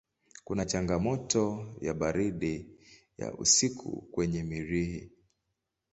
Kuna 0.43 0.65
changamoto 0.65 1.73
ya 1.81 1.93
baridi 1.93 2.69
ya 3.17 3.33
usiku 3.33 4.01
kwenye 4.01 4.43
Mirihi. 4.43 5.11